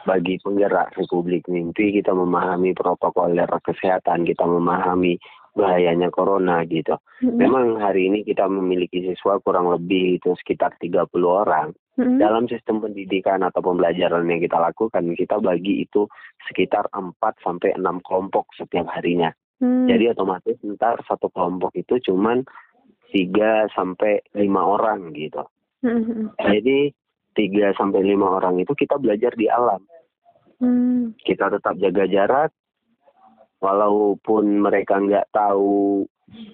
bagi 0.06 0.38
penggerak 0.46 0.94
Republik 0.94 1.50
Mimpi 1.50 1.98
kita 1.98 2.14
memahami 2.14 2.78
protokoler 2.78 3.50
kesehatan, 3.66 4.30
kita 4.30 4.46
memahami 4.46 5.18
bahayanya 5.56 6.12
corona 6.12 6.62
gitu. 6.68 7.00
Mm-hmm. 7.24 7.40
Memang 7.40 7.66
hari 7.80 8.12
ini 8.12 8.28
kita 8.28 8.46
memiliki 8.52 9.02
siswa 9.08 9.40
kurang 9.40 9.72
lebih 9.72 10.20
itu 10.20 10.36
sekitar 10.44 10.76
30 10.78 11.08
orang. 11.24 11.72
Mm-hmm. 11.96 12.20
Dalam 12.20 12.44
sistem 12.52 12.84
pendidikan 12.84 13.40
atau 13.42 13.64
pembelajaran 13.64 14.28
yang 14.28 14.44
kita 14.44 14.60
lakukan, 14.60 15.16
kita 15.16 15.40
bagi 15.40 15.88
itu 15.88 16.06
sekitar 16.52 16.92
4 16.92 17.16
sampai 17.40 17.72
6 17.80 18.04
kelompok 18.04 18.52
setiap 18.60 18.92
harinya. 18.92 19.32
Mm-hmm. 19.64 19.88
Jadi 19.88 20.04
otomatis 20.12 20.60
ntar 20.76 21.00
satu 21.08 21.32
kelompok 21.32 21.72
itu 21.80 22.04
cuman 22.12 22.44
3 23.16 23.72
sampai 23.72 24.20
5 24.36 24.44
orang 24.60 25.16
gitu. 25.16 25.48
Mm-hmm. 25.88 26.36
Jadi 26.36 26.78
3 27.40 27.80
sampai 27.80 28.02
5 28.04 28.20
orang 28.28 28.60
itu 28.60 28.76
kita 28.76 29.00
belajar 29.00 29.32
di 29.40 29.48
alam. 29.48 29.80
Mm. 30.60 31.20
Kita 31.20 31.52
tetap 31.52 31.76
jaga 31.80 32.08
jarak, 32.08 32.52
walaupun 33.66 34.62
mereka 34.62 35.02
nggak 35.02 35.34
tahu 35.34 36.06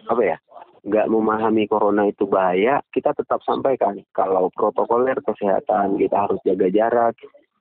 apa 0.08 0.22
ya 0.24 0.38
nggak 0.82 1.10
memahami 1.12 1.68
corona 1.68 2.08
itu 2.08 2.25
bahaya 2.25 2.80
kita 2.96 3.12
tetap 3.12 3.44
sampaikan 3.44 4.00
kalau 4.15 4.48
protokoler 4.56 5.20
kesehatan 5.20 6.00
kita 6.00 6.15
harus 6.15 6.39
jaga 6.48 6.68
jarak 6.72 7.13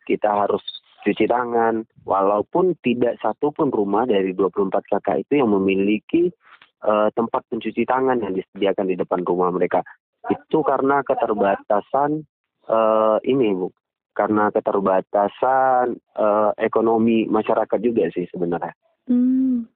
kita 0.07 0.31
harus 0.31 0.63
cuci 1.03 1.27
tangan 1.27 1.85
walaupun 2.07 2.77
tidak 2.81 3.19
satu 3.21 3.51
pun 3.51 3.69
rumah 3.73 4.07
dari 4.07 4.33
24 4.33 4.73
kakak 4.73 5.27
itu 5.27 5.43
yang 5.43 5.51
memiliki 5.53 6.33
uh, 6.85 7.09
tempat 7.13 7.45
pencuci 7.49 7.85
tangan 7.89 8.21
yang 8.21 8.37
disediakan 8.37 8.87
di 8.89 8.97
depan 9.01 9.25
rumah 9.25 9.49
mereka. 9.49 9.81
Itu 10.29 10.61
karena 10.61 11.01
keterbatasan 11.01 12.25
uh, 12.69 13.17
ini 13.25 13.57
bu 13.57 13.73
karena 14.13 14.53
keterbatasan 14.53 15.97
uh, 16.21 16.53
ekonomi 16.61 17.25
masyarakat 17.25 17.79
juga 17.81 18.13
sih 18.13 18.29
sebenarnya 18.29 18.77
Hmm. 19.09 19.69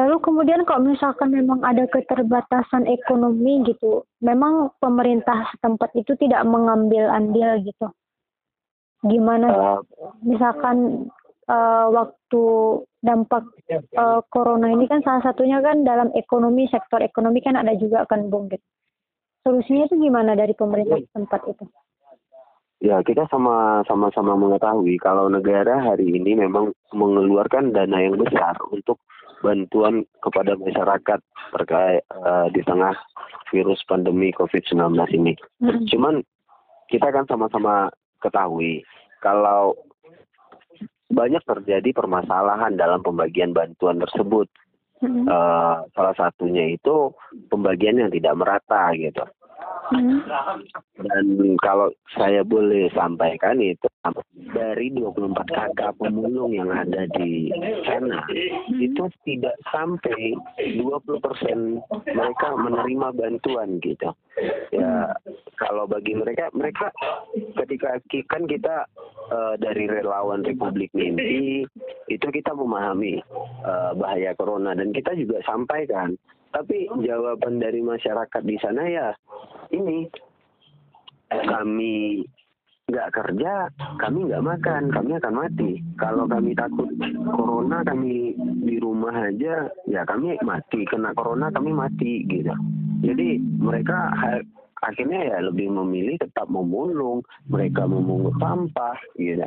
Lalu 0.00 0.16
kemudian 0.24 0.64
kalau 0.64 0.86
misalkan 0.88 1.34
memang 1.34 1.60
ada 1.60 1.84
keterbatasan 1.84 2.88
ekonomi 2.88 3.60
gitu, 3.68 4.08
memang 4.24 4.72
pemerintah 4.80 5.50
setempat 5.52 5.92
itu 5.92 6.16
tidak 6.16 6.40
mengambil 6.48 7.10
andil 7.12 7.60
gitu. 7.60 7.92
Gimana 9.04 9.48
uh, 9.52 9.80
misalkan 10.24 11.08
uh, 11.50 11.86
waktu 11.92 12.42
dampak 13.04 13.44
uh, 13.96 14.24
corona 14.32 14.72
ini 14.72 14.88
kan 14.88 15.04
salah 15.04 15.20
satunya 15.20 15.60
kan 15.60 15.84
dalam 15.84 16.08
ekonomi 16.16 16.68
sektor 16.72 17.00
ekonomi 17.04 17.44
kan 17.44 17.60
ada 17.60 17.76
juga 17.76 18.08
kan 18.08 18.28
Bung 18.32 18.48
gitu. 18.48 18.64
Solusinya 19.40 19.88
itu 19.88 19.96
gimana 20.00 20.36
dari 20.36 20.52
pemerintah 20.52 21.00
setempat 21.00 21.40
itu? 21.48 21.64
Ya, 22.80 23.04
kita 23.04 23.28
sama 23.28 23.84
sama-sama 23.84 24.40
mengetahui 24.40 24.96
kalau 25.04 25.28
negara 25.28 25.84
hari 25.84 26.16
ini 26.16 26.32
memang 26.32 26.72
mengeluarkan 26.96 27.76
dana 27.76 28.00
yang 28.00 28.16
besar 28.16 28.56
untuk 28.72 28.96
bantuan 29.44 30.08
kepada 30.24 30.56
masyarakat 30.56 31.20
terkait 31.60 32.04
uh, 32.08 32.48
di 32.48 32.64
tengah 32.64 32.96
virus 33.52 33.84
pandemi 33.84 34.32
COVID-19 34.32 34.96
ini. 35.12 35.36
Hmm. 35.60 35.84
Cuman 35.92 36.14
kita 36.88 37.12
kan 37.12 37.28
sama-sama 37.28 37.92
ketahui 38.24 38.80
kalau 39.20 39.76
banyak 41.12 41.42
terjadi 41.44 41.92
permasalahan 41.92 42.80
dalam 42.80 43.04
pembagian 43.04 43.52
bantuan 43.52 44.00
tersebut. 44.00 44.48
Hmm. 45.00 45.24
Uh, 45.28 45.84
salah 45.96 46.16
satunya 46.16 46.76
itu 46.76 47.12
pembagian 47.48 48.00
yang 48.00 48.12
tidak 48.12 48.36
merata 48.36 48.92
gitu. 48.96 49.24
Hmm. 49.90 50.22
Dan 51.02 51.58
kalau 51.58 51.90
saya 52.14 52.46
boleh 52.46 52.86
sampaikan 52.94 53.58
itu 53.58 53.90
dari 54.54 54.94
24 54.94 55.34
kakak 55.50 55.92
pemulung 55.98 56.54
yang 56.54 56.70
ada 56.70 57.10
di 57.18 57.50
sana 57.82 58.22
itu 58.78 59.04
tidak 59.26 59.56
sampai 59.74 60.38
20 60.78 61.26
persen 61.26 61.82
mereka 62.06 62.48
menerima 62.54 63.08
bantuan 63.18 63.82
gitu. 63.82 64.14
Ya 64.70 65.10
kalau 65.58 65.90
bagi 65.90 66.14
mereka 66.14 66.48
mereka 66.54 66.94
ketika 67.60 67.98
kan 68.30 68.46
kita 68.46 68.86
uh, 69.34 69.54
dari 69.58 69.90
relawan 69.90 70.46
Republik 70.46 70.94
Mimpi 70.94 71.66
itu 72.06 72.26
kita 72.30 72.54
memahami 72.54 73.18
uh, 73.66 73.92
bahaya 73.98 74.38
corona 74.38 74.72
dan 74.72 74.94
kita 74.94 75.18
juga 75.18 75.42
sampaikan 75.42 76.14
tapi 76.50 76.90
jawaban 77.02 77.62
dari 77.62 77.80
masyarakat 77.82 78.42
di 78.42 78.56
sana 78.58 78.82
ya 78.86 79.08
ini 79.70 80.10
kami 81.30 82.26
nggak 82.90 83.14
kerja, 83.14 83.70
kami 84.02 84.26
nggak 84.26 84.42
makan, 84.42 84.90
kami 84.90 85.14
akan 85.14 85.34
mati. 85.46 85.78
Kalau 85.94 86.26
kami 86.26 86.58
takut 86.58 86.90
corona, 87.22 87.86
kami 87.86 88.34
di 88.66 88.76
rumah 88.82 89.14
aja, 89.30 89.70
ya 89.86 90.02
kami 90.02 90.34
mati. 90.42 90.82
Kena 90.90 91.14
corona, 91.14 91.54
kami 91.54 91.70
mati 91.70 92.26
gitu. 92.26 92.50
Jadi 93.06 93.38
mereka 93.62 94.10
akhirnya 94.82 95.22
ya 95.22 95.38
lebih 95.46 95.70
memilih 95.70 96.18
tetap 96.18 96.50
memulung, 96.50 97.22
mereka 97.46 97.86
memungut 97.86 98.34
sampah 98.42 98.98
gitu. 99.14 99.46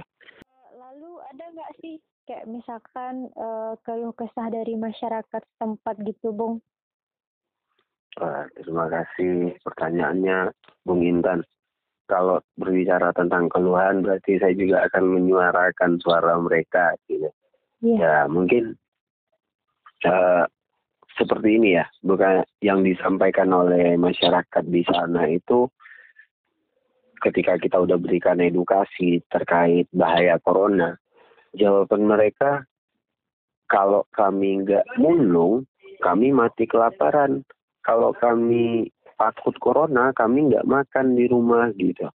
Lalu 0.80 1.12
ada 1.36 1.46
nggak 1.52 1.72
sih 1.84 2.00
kayak 2.24 2.48
misalkan 2.48 3.28
uh, 3.36 3.76
keluh 3.84 4.16
kesah 4.16 4.48
dari 4.48 4.80
masyarakat 4.80 5.44
tempat 5.60 5.96
gitu, 6.08 6.32
Bung? 6.32 6.64
Terima 8.14 8.86
kasih 8.90 9.58
pertanyaannya, 9.66 10.54
Bung 10.86 11.02
Intan. 11.02 11.42
Kalau 12.06 12.44
berbicara 12.60 13.16
tentang 13.16 13.50
keluhan, 13.50 14.04
berarti 14.04 14.38
saya 14.38 14.54
juga 14.54 14.86
akan 14.86 15.18
menyuarakan 15.18 15.98
suara 16.04 16.36
mereka, 16.38 16.94
gitu. 17.10 17.32
Yeah. 17.82 18.00
Ya 18.00 18.32
mungkin 18.32 18.76
uh, 20.06 20.46
seperti 21.18 21.58
ini 21.58 21.80
ya, 21.80 21.86
bukan 22.04 22.44
yang 22.60 22.84
disampaikan 22.86 23.50
oleh 23.56 23.96
masyarakat 23.98 24.64
di 24.68 24.84
sana 24.86 25.26
itu 25.32 25.68
ketika 27.24 27.56
kita 27.56 27.80
udah 27.80 27.96
berikan 27.96 28.44
edukasi 28.44 29.24
terkait 29.32 29.88
bahaya 29.96 30.38
corona, 30.44 31.00
jawaban 31.56 32.04
mereka 32.04 32.68
kalau 33.72 34.04
kami 34.12 34.62
nggak 34.68 34.84
mulung, 35.00 35.64
kami 36.04 36.36
mati 36.36 36.68
kelaparan 36.68 37.48
kalau 37.84 38.16
kami 38.18 38.90
takut 39.20 39.56
corona, 39.60 40.10
kami 40.16 40.50
nggak 40.50 40.66
makan 40.66 41.16
di 41.16 41.30
rumah 41.30 41.70
gitu. 41.78 42.10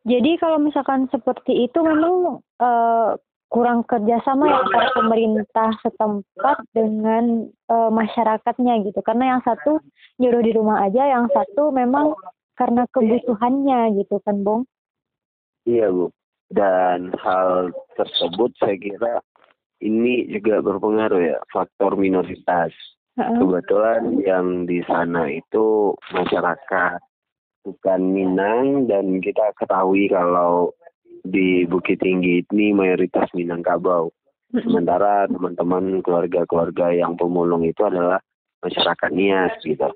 Jadi 0.00 0.30
kalau 0.40 0.58
misalkan 0.58 1.06
seperti 1.12 1.68
itu 1.68 1.78
memang 1.84 2.40
uh, 2.58 3.14
kurang 3.50 3.82
kerjasama 3.82 4.46
ya 4.46 4.62
antara 4.62 4.88
pemerintah 4.94 5.70
setempat 5.82 6.56
dengan 6.72 7.50
uh, 7.68 7.90
masyarakatnya 7.90 8.86
gitu. 8.86 9.02
Karena 9.02 9.36
yang 9.36 9.40
satu 9.42 9.82
nyuruh 10.22 10.42
di 10.42 10.52
rumah 10.54 10.86
aja, 10.86 11.06
yang 11.06 11.26
satu 11.30 11.74
memang 11.74 12.14
karena 12.54 12.86
kebutuhannya 12.94 14.00
gitu 14.00 14.22
kan, 14.22 14.42
Bung? 14.46 14.62
Iya, 15.66 15.90
Bu. 15.90 16.08
Dan 16.50 17.14
hal 17.22 17.70
tersebut 17.94 18.50
saya 18.58 18.74
kira 18.74 19.22
ini 19.80 20.28
juga 20.28 20.60
berpengaruh 20.60 21.20
ya 21.20 21.38
faktor 21.52 21.96
minoritas. 21.96 22.72
Kebetulan 23.20 24.16
yang 24.24 24.64
di 24.64 24.80
sana 24.88 25.28
itu 25.28 25.92
masyarakat 26.14 27.00
bukan 27.68 28.00
Minang 28.16 28.88
dan 28.88 29.20
kita 29.20 29.52
ketahui 29.60 30.08
kalau 30.08 30.72
di 31.20 31.68
Bukit 31.68 32.00
Tinggi 32.00 32.40
ini 32.48 32.72
mayoritas 32.72 33.28
Minangkabau. 33.36 34.08
Sementara 34.50 35.28
teman-teman 35.28 36.00
keluarga-keluarga 36.00 36.96
yang 36.96 37.14
pemulung 37.14 37.62
itu 37.62 37.84
adalah 37.84 38.18
masyarakat 38.64 39.10
Nias 39.12 39.54
gitu. 39.62 39.86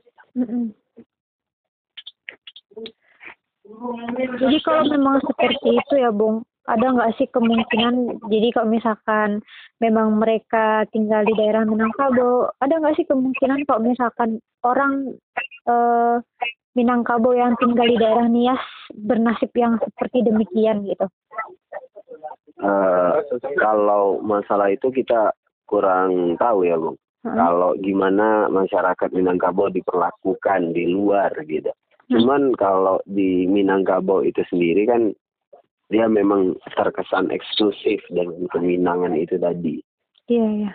Jadi 4.15 4.59
kalau 4.63 4.85
memang 4.93 5.25
seperti 5.25 5.81
itu 5.81 5.95
ya 5.97 6.13
Bung, 6.13 6.45
ada 6.65 6.87
nggak 6.97 7.13
sih 7.21 7.29
kemungkinan 7.29 8.25
jadi 8.33 8.49
kalau 8.57 8.69
misalkan 8.73 9.45
memang 9.85 10.17
mereka 10.17 10.89
tinggal 10.89 11.21
di 11.29 11.37
daerah 11.37 11.69
Minangkabau 11.69 12.49
ada 12.61 12.75
nggak 12.81 12.97
sih 12.97 13.07
kemungkinan 13.09 13.69
kalau 13.69 13.81
misalkan 13.85 14.41
orang 14.65 15.13
uh, 15.69 16.25
Minangkabau 16.75 17.37
yang 17.37 17.55
tinggal 17.63 17.87
di 17.87 18.01
daerah 18.01 18.27
Nias 18.27 18.65
bernasib 18.91 19.53
yang 19.55 19.79
seperti 19.79 20.27
demikian 20.27 20.83
gitu? 20.89 21.07
Uh, 22.59 23.23
kalau 23.61 24.19
masalah 24.19 24.75
itu 24.75 24.91
kita 24.91 25.31
kurang 25.71 26.35
tahu 26.41 26.67
ya 26.67 26.75
bung. 26.75 26.99
Hmm. 27.25 27.41
kalau 27.41 27.73
gimana 27.81 28.53
masyarakat 28.53 29.09
Minangkabau 29.17 29.73
diperlakukan 29.73 30.77
di 30.77 30.93
luar 30.93 31.33
gitu. 31.49 31.73
Cuman 32.13 32.53
kalau 32.53 33.01
di 33.09 33.49
Minangkabau 33.49 34.21
itu 34.29 34.45
sendiri 34.53 34.85
kan 34.85 35.17
dia 35.95 36.11
memang 36.11 36.59
terkesan 36.75 37.31
eksklusif 37.31 38.03
dengan 38.11 38.51
keminangan 38.51 39.15
itu 39.15 39.39
tadi. 39.39 39.79
Iya 40.27 40.67
ya. 40.67 40.73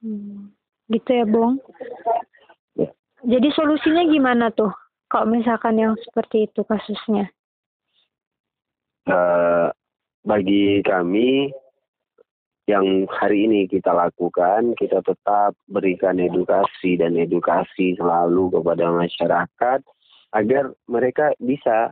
Hmm. 0.00 0.48
Gitu 0.88 1.10
ya, 1.12 1.28
Bong. 1.28 1.60
Ya. 2.80 2.88
Jadi 3.28 3.52
solusinya 3.52 4.08
gimana 4.08 4.48
tuh? 4.48 4.72
Kalau 5.12 5.28
misalkan 5.28 5.76
yang 5.76 5.92
seperti 6.00 6.48
itu 6.48 6.64
kasusnya? 6.64 7.28
Uh, 9.04 9.68
bagi 10.24 10.80
kami 10.80 11.52
yang 12.70 13.04
hari 13.10 13.44
ini 13.50 13.66
kita 13.66 13.90
lakukan, 13.90 14.72
kita 14.78 15.02
tetap 15.02 15.58
berikan 15.66 16.16
edukasi 16.22 16.94
dan 16.96 17.18
edukasi 17.18 17.98
selalu 17.98 18.54
kepada 18.54 18.88
masyarakat 18.94 19.80
agar 20.30 20.64
mereka 20.86 21.34
bisa 21.42 21.90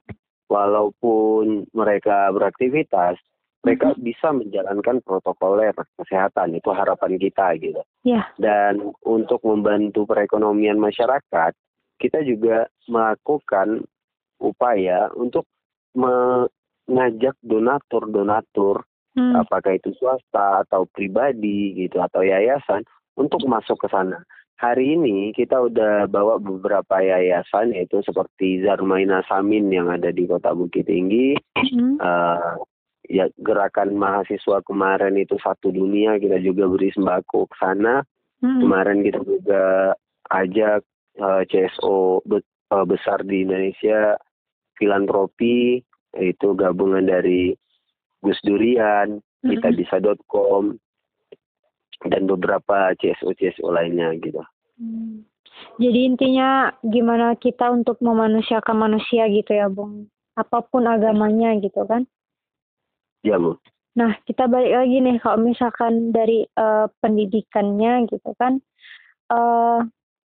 walaupun 0.49 1.69
mereka 1.77 2.33
beraktivitas, 2.33 3.21
mereka 3.63 3.93
mm-hmm. 3.93 4.05
bisa 4.05 4.29
menjalankan 4.33 4.97
protokoler 5.05 5.77
kesehatan 6.01 6.57
itu 6.57 6.71
harapan 6.73 7.21
kita 7.21 7.47
gitu. 7.61 7.83
Yeah. 8.03 8.25
Dan 8.41 8.97
untuk 9.05 9.45
membantu 9.45 10.09
perekonomian 10.09 10.81
masyarakat, 10.81 11.53
kita 11.99 12.19
juga 12.25 12.71
melakukan 12.89 13.85
upaya 14.39 15.11
untuk 15.19 15.45
mengajak 15.99 17.35
donatur-donatur, 17.43 18.87
hmm. 19.19 19.35
apakah 19.35 19.75
itu 19.75 19.91
swasta 19.99 20.63
atau 20.63 20.87
pribadi 20.87 21.75
gitu 21.75 21.99
atau 21.99 22.23
yayasan 22.23 22.87
untuk 23.19 23.43
masuk 23.51 23.83
ke 23.83 23.91
sana 23.91 24.23
hari 24.59 24.99
ini 24.99 25.31
kita 25.31 25.55
udah 25.71 26.11
bawa 26.11 26.43
beberapa 26.43 26.99
yayasan 26.99 27.71
yaitu 27.71 28.03
seperti 28.03 28.67
Zarmaina 28.67 29.23
Samin 29.31 29.71
yang 29.71 29.87
ada 29.87 30.11
di 30.11 30.27
Kota 30.27 30.51
Bukit 30.51 30.91
Tinggi. 30.91 31.39
Mm-hmm. 31.55 32.03
Uh, 32.03 32.59
ya 33.09 33.31
gerakan 33.41 33.97
mahasiswa 33.97 34.61
kemarin 34.67 35.17
itu 35.17 35.39
satu 35.41 35.73
dunia 35.73 36.19
kita 36.19 36.43
juga 36.43 36.67
beri 36.67 36.91
sembako 36.91 37.47
ke 37.47 37.57
sana. 37.57 38.03
Mm-hmm. 38.43 38.61
Kemarin 38.67 38.99
kita 39.07 39.21
juga 39.23 39.65
ajak 40.29 40.81
uh, 41.23 41.41
eh, 41.41 41.43
CSO 41.47 42.27
be- 42.27 42.51
uh, 42.75 42.85
besar 42.85 43.23
di 43.23 43.47
Indonesia 43.47 44.19
filantropi 44.75 45.79
itu 46.19 46.49
gabungan 46.59 47.07
dari 47.07 47.55
Gus 48.19 48.43
Durian, 48.43 49.23
mm-hmm. 49.23 49.49
kitabisa.com, 49.55 50.75
dan 52.07 52.31
beberapa 52.31 52.95
CSO 52.95 53.35
CSO 53.35 53.75
lainnya 53.75 54.15
gitu. 54.23 54.39
Hmm. 54.79 55.27
Jadi 55.79 56.07
intinya 56.07 56.71
gimana 56.87 57.35
kita 57.35 57.71
untuk 57.75 57.99
memanusiakan 57.99 58.77
manusia 58.79 59.27
gitu 59.27 59.51
ya, 59.51 59.67
Bung. 59.67 60.07
Apa 60.39 60.63
pun 60.63 60.87
agamanya 60.87 61.55
gitu 61.59 61.83
kan? 61.83 62.07
Ya, 63.27 63.43
Bu. 63.43 63.59
Nah, 63.99 64.15
kita 64.23 64.47
balik 64.47 64.71
lagi 64.79 64.97
nih 65.03 65.17
kalau 65.19 65.43
misalkan 65.43 66.15
dari 66.15 66.47
uh, 66.55 66.87
pendidikannya 67.03 68.07
gitu 68.07 68.31
kan. 68.39 68.63
Uh, 69.27 69.83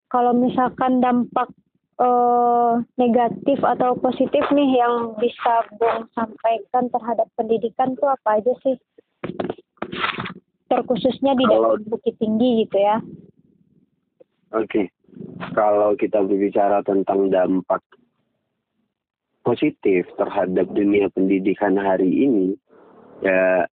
kalau 0.08 0.32
misalkan 0.32 1.04
dampak 1.04 1.52
uh, 2.00 2.80
negatif 2.96 3.60
atau 3.60 3.92
positif 4.00 4.40
nih 4.48 4.80
yang 4.80 5.12
bisa 5.20 5.68
Bung 5.76 6.08
sampaikan 6.16 6.88
terhadap 6.88 7.28
pendidikan 7.36 7.92
tuh 8.00 8.08
apa 8.08 8.40
aja 8.40 8.52
sih? 8.64 8.80
Terkhususnya 10.68 11.32
di 11.34 11.44
daerah 11.48 11.80
Bukit 11.88 12.14
Tinggi 12.20 12.64
gitu 12.64 12.78
ya. 12.78 12.96
Oke, 14.56 14.64
okay. 14.64 14.86
kalau 15.52 15.92
kita 15.96 16.24
berbicara 16.24 16.80
tentang 16.84 17.28
dampak 17.28 17.84
positif 19.44 20.08
terhadap 20.16 20.68
dunia 20.72 21.12
pendidikan 21.12 21.76
hari 21.76 22.08
ini, 22.08 22.56
ya 23.20 23.68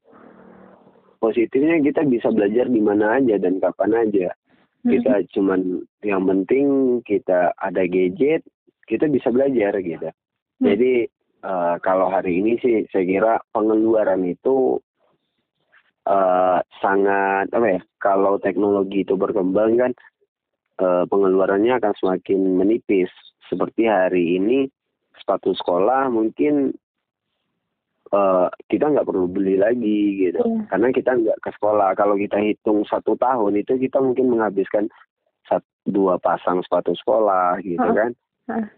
positifnya 1.22 1.78
kita 1.82 2.02
bisa 2.06 2.30
belajar 2.34 2.66
di 2.66 2.82
mana 2.82 3.18
aja 3.22 3.38
dan 3.38 3.58
kapan 3.62 4.08
aja. 4.08 4.30
kita 4.84 5.24
cuman 5.32 5.80
yang 6.04 6.28
penting 6.28 7.00
kita 7.08 7.56
ada 7.56 7.88
gadget 7.88 8.44
kita 8.84 9.08
bisa 9.08 9.32
belajar 9.32 9.72
gitu 9.80 10.12
Hmm. 10.62 10.70
jadi 10.70 10.94
eh, 11.44 11.74
kalau 11.82 12.06
hari 12.10 12.38
ini 12.38 12.56
sih 12.62 12.86
saya 12.94 13.04
kira 13.04 13.34
pengeluaran 13.50 14.22
itu 14.22 14.78
eh, 16.08 16.58
sangat 16.80 17.46
apa 17.52 17.66
ya 17.78 17.80
kalau 18.00 18.36
teknologi 18.40 19.02
itu 19.04 19.16
berkembang 19.16 19.80
kan 19.80 19.92
eh, 20.80 21.04
pengeluarannya 21.08 21.80
akan 21.80 21.92
semakin 21.98 22.40
menipis. 22.60 23.10
Seperti 23.48 23.86
hari 23.88 24.40
ini 24.40 24.68
sepatu 25.20 25.52
sekolah 25.56 26.12
mungkin 26.12 26.74
eh, 28.12 28.48
kita 28.68 28.84
nggak 28.92 29.08
perlu 29.08 29.26
beli 29.28 29.56
lagi 29.56 30.28
gitu. 30.28 30.40
Iya. 30.44 30.68
karena 30.72 30.88
kita 30.92 31.10
nggak 31.16 31.38
ke 31.40 31.50
sekolah. 31.56 31.96
Kalau 31.96 32.14
kita 32.20 32.38
hitung 32.40 32.84
satu 32.88 33.16
tahun 33.16 33.60
itu 33.60 33.80
kita 33.80 34.00
mungkin 34.00 34.32
menghabiskan 34.36 34.88
satu 35.44 35.66
dua 35.84 36.16
pasang 36.16 36.64
sepatu 36.64 36.96
sekolah 36.96 37.60
gitu 37.64 37.88
kan. 37.92 38.12
Heeh. 38.50 38.68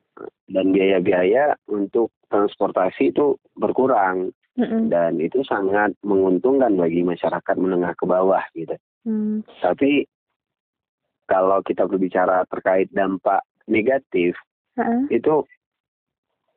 dan 0.48 0.72
biaya-biaya 0.72 1.60
untuk 1.68 2.08
transportasi 2.32 3.12
itu 3.12 3.36
berkurang 3.52 4.32
Mm-mm. 4.56 4.88
dan 4.88 5.20
itu 5.20 5.44
sangat 5.44 5.92
menguntungkan 6.00 6.72
bagi 6.76 7.04
masyarakat 7.04 7.54
menengah 7.60 7.92
ke 7.96 8.04
bawah 8.08 8.42
gitu 8.56 8.76
Hmm. 9.06 9.46
tapi 9.62 10.02
kalau 11.30 11.62
kita 11.62 11.86
berbicara 11.86 12.42
terkait 12.50 12.90
dampak 12.90 13.38
negatif 13.70 14.34
itu 15.14 15.46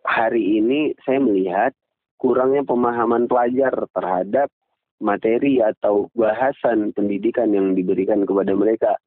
hari 0.01 0.57
ini 0.57 0.97
saya 1.05 1.21
melihat 1.21 1.77
kurangnya 2.17 2.65
pemahaman 2.65 3.29
pelajar 3.29 3.85
terhadap 3.93 4.49
materi 4.97 5.61
atau 5.61 6.09
bahasan 6.17 6.89
pendidikan 6.97 7.53
yang 7.53 7.77
diberikan 7.77 8.25
kepada 8.25 8.57
mereka 8.57 8.97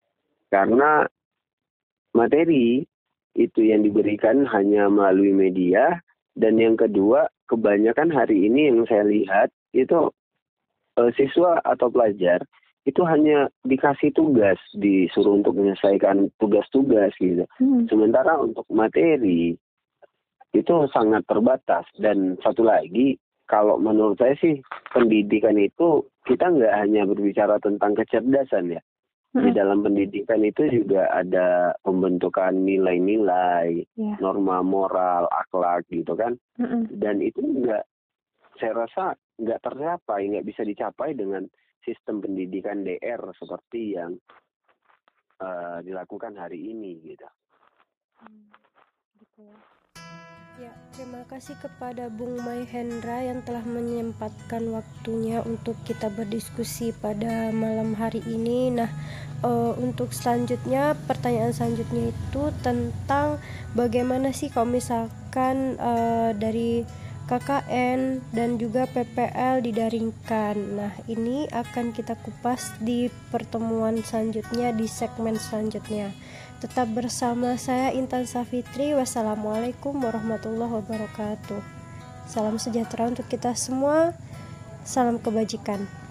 karena 0.55 1.11
materi 2.15 2.87
itu 3.35 3.61
yang 3.61 3.83
diberikan 3.83 4.47
hanya 4.49 4.87
melalui 4.87 5.35
media 5.35 6.01
dan 6.39 6.57
yang 6.63 6.79
kedua 6.79 7.29
kebanyakan 7.53 8.09
hari 8.09 8.49
ini 8.49 8.73
yang 8.73 8.89
saya 8.89 9.05
lihat 9.05 9.53
itu 9.77 10.09
eh, 10.97 11.11
siswa 11.13 11.61
atau 11.61 11.93
pelajar 11.93 12.41
itu 12.83 13.05
hanya 13.07 13.47
dikasih 13.63 14.11
tugas 14.11 14.59
disuruh 14.75 15.39
untuk 15.39 15.55
menyelesaikan 15.55 16.33
tugas-tugas 16.43 17.15
gitu. 17.21 17.47
Hmm. 17.61 17.87
Sementara 17.87 18.41
untuk 18.43 18.67
materi 18.73 19.55
itu 20.51 20.75
sangat 20.91 21.23
terbatas. 21.31 21.87
Dan 21.95 22.35
satu 22.43 22.67
lagi 22.67 23.15
kalau 23.47 23.79
menurut 23.79 24.19
saya 24.19 24.35
sih 24.43 24.59
pendidikan 24.91 25.55
itu 25.63 26.03
kita 26.27 26.51
nggak 26.51 26.75
hanya 26.75 27.07
berbicara 27.07 27.63
tentang 27.63 27.95
kecerdasan 27.95 28.79
ya 28.79 28.83
di 29.33 29.51
dalam 29.51 29.81
pendidikan 29.81 30.45
itu 30.45 30.69
juga 30.69 31.09
ada 31.09 31.73
pembentukan 31.81 32.53
nilai-nilai 32.53 33.81
Iya. 33.97 34.21
norma 34.21 34.61
moral 34.61 35.25
akhlak 35.33 35.89
gitu 35.89 36.13
kan 36.13 36.37
Mm-mm. 36.61 36.93
dan 37.01 37.25
itu 37.25 37.41
nggak 37.41 37.81
saya 38.61 38.73
rasa 38.77 39.05
nggak 39.41 39.65
tercapai 39.65 40.29
nggak 40.29 40.45
bisa 40.45 40.63
dicapai 40.63 41.17
dengan 41.17 41.49
sistem 41.81 42.21
pendidikan 42.21 42.85
DR 42.85 43.25
seperti 43.33 43.97
yang 43.97 44.21
eh, 45.41 45.79
dilakukan 45.81 46.37
hari 46.37 46.69
ini 46.69 47.01
gitu 47.03 47.25
Gitu 49.17 49.41
ya. 49.43 49.57
Ya, 50.61 50.71
terima 50.95 51.25
kasih 51.27 51.57
kepada 51.59 52.13
Bung 52.13 52.39
Mai 52.45 52.69
Hendra 52.69 53.25
yang 53.25 53.41
telah 53.43 53.65
menyempatkan 53.65 54.69
waktunya 54.71 55.41
untuk 55.43 55.75
kita 55.89 56.13
berdiskusi 56.13 56.93
pada 56.93 57.51
malam 57.51 57.97
hari 57.97 58.21
ini. 58.29 58.71
Nah, 58.71 58.93
eh, 59.43 59.73
untuk 59.81 60.13
selanjutnya, 60.15 60.95
pertanyaan 61.09 61.57
selanjutnya 61.57 62.13
itu 62.13 62.43
tentang 62.61 63.41
bagaimana 63.73 64.31
sih 64.31 64.53
kalau 64.53 64.69
misalkan 64.71 65.81
eh, 65.81 66.31
dari 66.37 66.87
KKN 67.33 68.21
dan 68.37 68.61
juga 68.61 68.85
PPL 68.93 69.65
didaringkan. 69.65 70.53
Nah, 70.77 70.93
ini 71.09 71.49
akan 71.49 71.97
kita 71.97 72.13
kupas 72.21 72.77
di 72.77 73.09
pertemuan 73.33 74.05
selanjutnya 74.05 74.77
di 74.77 74.85
segmen 74.85 75.41
selanjutnya. 75.41 76.13
Tetap 76.61 76.93
bersama 76.93 77.57
saya 77.57 77.89
Intan 77.97 78.29
Safitri. 78.29 78.93
Wassalamualaikum 78.93 79.97
warahmatullahi 79.97 80.85
wabarakatuh. 80.85 81.65
Salam 82.29 82.61
sejahtera 82.61 83.09
untuk 83.09 83.25
kita 83.33 83.57
semua. 83.57 84.13
Salam 84.85 85.17
kebajikan. 85.17 86.02